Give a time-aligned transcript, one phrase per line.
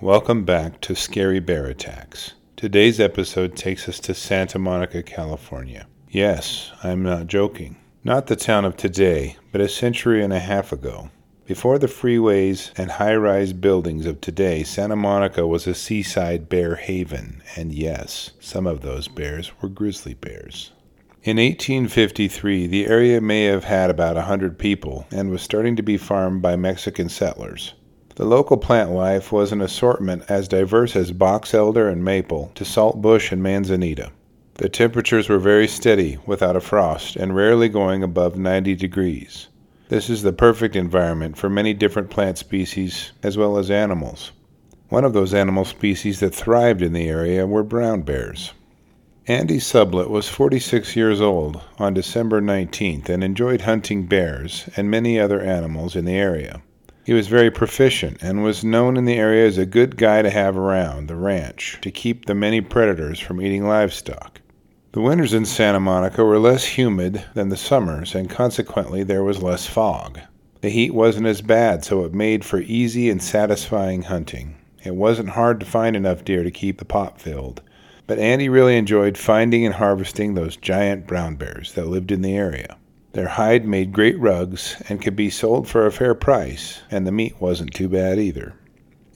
[0.00, 2.34] Welcome back to Scary Bear Attacks.
[2.54, 5.88] Today's episode takes us to Santa Monica, California.
[6.08, 7.74] Yes, I'm not joking.
[8.04, 11.10] Not the town of today, but a century and a half ago.
[11.46, 16.76] Before the freeways and high rise buildings of today, Santa Monica was a seaside bear
[16.76, 20.70] haven, and yes, some of those bears were grizzly bears.
[21.24, 25.82] In 1853, the area may have had about a hundred people and was starting to
[25.82, 27.74] be farmed by Mexican settlers.
[28.18, 32.64] The local plant life was an assortment as diverse as box elder and maple to
[32.64, 34.10] saltbush and manzanita.
[34.54, 39.46] The temperatures were very steady, without a frost, and rarely going above 90 degrees.
[39.88, 44.32] This is the perfect environment for many different plant species as well as animals.
[44.88, 48.52] One of those animal species that thrived in the area were brown bears.
[49.28, 55.20] Andy Sublette was 46 years old on December 19th and enjoyed hunting bears and many
[55.20, 56.62] other animals in the area.
[57.08, 60.28] He was very proficient and was known in the area as a good guy to
[60.28, 64.42] have around the ranch to keep the many predators from eating livestock.
[64.92, 69.42] The winters in Santa Monica were less humid than the summers, and consequently there was
[69.42, 70.20] less fog.
[70.60, 74.58] The heat wasn't as bad, so it made for easy and satisfying hunting.
[74.84, 77.62] It wasn't hard to find enough deer to keep the pot filled,
[78.06, 82.36] but Andy really enjoyed finding and harvesting those giant brown bears that lived in the
[82.36, 82.76] area.
[83.12, 87.12] Their hide made great rugs and could be sold for a fair price, and the
[87.12, 88.54] meat wasn't too bad either.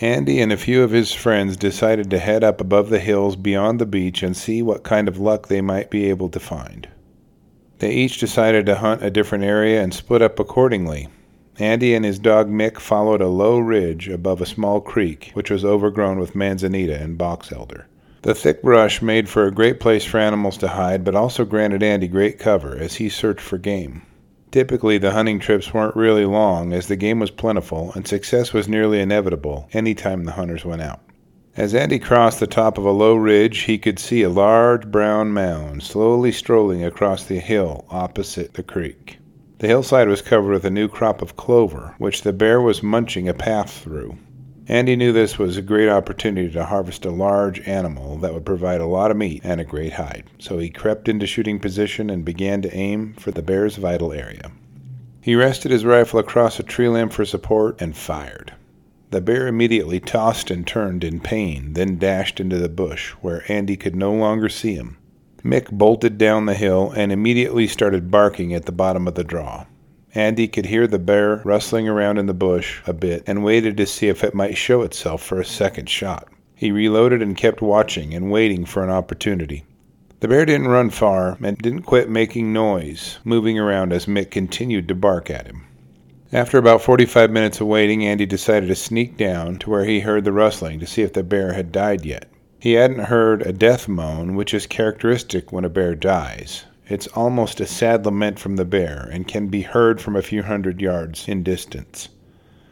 [0.00, 3.78] Andy and a few of his friends decided to head up above the hills beyond
[3.78, 6.88] the beach and see what kind of luck they might be able to find.
[7.80, 11.08] They each decided to hunt a different area and split up accordingly.
[11.58, 15.64] Andy and his dog Mick followed a low ridge above a small creek, which was
[15.64, 17.86] overgrown with manzanita and box elder.
[18.22, 21.82] The thick brush made for a great place for animals to hide, but also granted
[21.82, 24.02] Andy great cover as he searched for game.
[24.50, 28.68] Typically, the hunting trips weren't really long as the game was plentiful and success was
[28.68, 31.00] nearly inevitable any time the hunters went out.
[31.56, 35.32] As Andy crossed the top of a low ridge, he could see a large brown
[35.32, 39.18] mound slowly strolling across the hill opposite the creek.
[39.60, 43.28] The hillside was covered with a new crop of clover, which the bear was munching
[43.28, 44.18] a path through.
[44.70, 48.80] Andy knew this was a great opportunity to harvest a large animal that would provide
[48.80, 52.24] a lot of meat and a great hide, so he crept into shooting position and
[52.24, 54.52] began to aim for the bear's vital area.
[55.20, 58.54] He rested his rifle across a tree limb for support and fired.
[59.10, 63.76] The bear immediately tossed and turned in pain, then dashed into the bush, where Andy
[63.76, 64.98] could no longer see him.
[65.42, 69.66] Mick bolted down the hill and immediately started barking at the bottom of the draw.
[70.14, 73.86] Andy could hear the bear rustling around in the bush a bit and waited to
[73.86, 76.26] see if it might show itself for a second shot.
[76.54, 79.64] He reloaded and kept watching and waiting for an opportunity.
[80.18, 84.88] The bear didn't run far and didn't quit making noise, moving around as Mick continued
[84.88, 85.62] to bark at him.
[86.32, 90.24] After about 45 minutes of waiting, Andy decided to sneak down to where he heard
[90.24, 92.28] the rustling to see if the bear had died yet.
[92.58, 96.66] He hadn't heard a death moan, which is characteristic when a bear dies.
[96.90, 100.42] It's almost a sad lament from the bear and can be heard from a few
[100.42, 102.08] hundred yards in distance.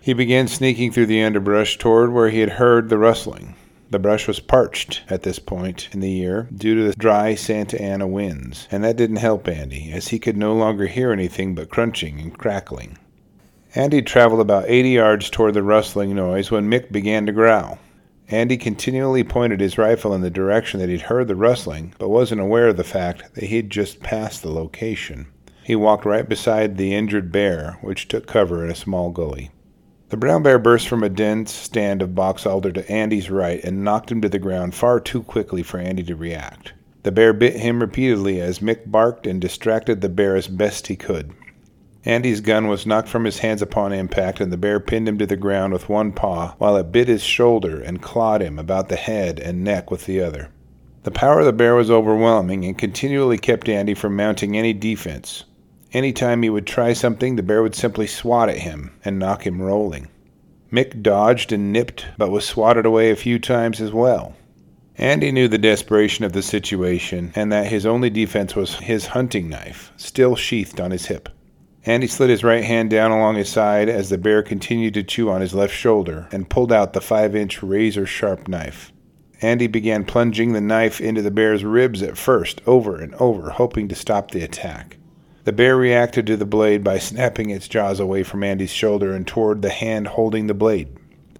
[0.00, 3.54] He began sneaking through the underbrush toward where he had heard the rustling.
[3.90, 7.80] The brush was parched at this point in the year due to the dry Santa
[7.80, 11.70] Ana winds, and that didn't help Andy, as he could no longer hear anything but
[11.70, 12.98] crunching and crackling.
[13.76, 17.78] Andy traveled about 80 yards toward the rustling noise when Mick began to growl.
[18.30, 22.42] Andy continually pointed his rifle in the direction that he'd heard the rustling, but wasn't
[22.42, 25.28] aware of the fact that he'd just passed the location.
[25.64, 29.50] He walked right beside the injured bear, which took cover in a small gully.
[30.10, 33.84] The brown bear burst from a dense stand of box elder to Andy's right and
[33.84, 36.72] knocked him to the ground far too quickly for Andy to react.
[37.04, 40.96] The bear bit him repeatedly as Mick barked and distracted the bear as best he
[40.96, 41.32] could.
[42.08, 45.26] Andy's gun was knocked from his hands upon impact, and the bear pinned him to
[45.26, 48.96] the ground with one paw, while it bit his shoulder and clawed him about the
[48.96, 50.48] head and neck with the other.
[51.02, 55.44] The power of the bear was overwhelming and continually kept Andy from mounting any defense.
[55.92, 59.46] Any time he would try something, the bear would simply swat at him and knock
[59.46, 60.08] him rolling.
[60.72, 64.34] Mick dodged and nipped, but was swatted away a few times as well.
[64.96, 69.50] Andy knew the desperation of the situation and that his only defense was his hunting
[69.50, 71.28] knife, still sheathed on his hip.
[71.86, 75.30] Andy slid his right hand down along his side as the bear continued to chew
[75.30, 78.92] on his left shoulder and pulled out the five inch razor sharp knife.
[79.40, 83.86] Andy began plunging the knife into the bear's ribs at first, over and over, hoping
[83.88, 84.96] to stop the attack.
[85.44, 89.26] The bear reacted to the blade by snapping its jaws away from Andy's shoulder and
[89.26, 90.88] toward the hand holding the blade.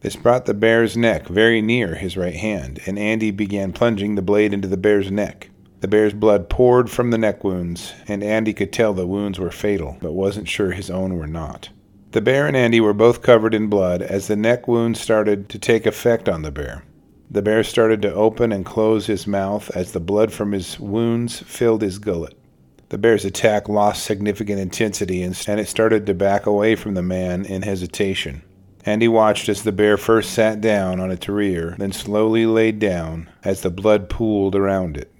[0.00, 4.22] This brought the bear's neck very near his right hand, and Andy began plunging the
[4.22, 5.48] blade into the bear's neck.
[5.86, 9.52] The bear's blood poured from the neck wounds, and Andy could tell the wounds were
[9.52, 11.68] fatal, but wasn't sure his own were not.
[12.10, 15.60] The bear and Andy were both covered in blood as the neck wounds started to
[15.60, 16.82] take effect on the bear.
[17.30, 21.38] The bear started to open and close his mouth as the blood from his wounds
[21.38, 22.36] filled his gullet.
[22.88, 27.44] The bear's attack lost significant intensity and it started to back away from the man
[27.44, 28.42] in hesitation.
[28.84, 33.30] Andy watched as the bear first sat down on its rear, then slowly laid down
[33.44, 35.12] as the blood pooled around it.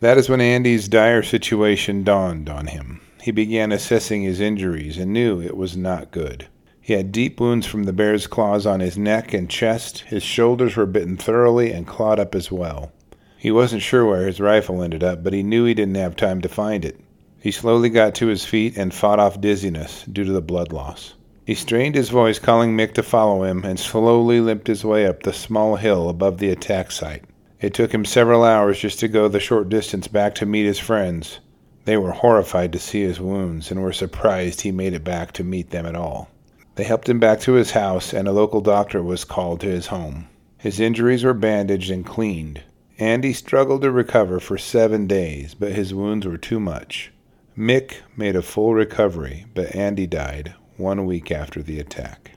[0.00, 3.00] That is when Andy's dire situation dawned on him.
[3.22, 6.48] He began assessing his injuries and knew it was not good.
[6.80, 10.00] He had deep wounds from the bear's claws on his neck and chest.
[10.00, 12.92] His shoulders were bitten thoroughly and clawed up as well.
[13.38, 16.42] He wasn't sure where his rifle ended up, but he knew he didn't have time
[16.42, 17.00] to find it.
[17.40, 21.14] He slowly got to his feet and fought off dizziness due to the blood loss.
[21.46, 25.22] He strained his voice, calling Mick to follow him, and slowly limped his way up
[25.22, 27.24] the small hill above the attack site.
[27.64, 30.78] It took him several hours just to go the short distance back to meet his
[30.78, 31.38] friends.
[31.86, 35.42] They were horrified to see his wounds and were surprised he made it back to
[35.42, 36.28] meet them at all.
[36.74, 39.86] They helped him back to his house, and a local doctor was called to his
[39.86, 40.28] home.
[40.58, 42.60] His injuries were bandaged and cleaned.
[42.98, 47.12] Andy struggled to recover for seven days, but his wounds were too much.
[47.56, 52.32] Mick made a full recovery, but Andy died one week after the attack.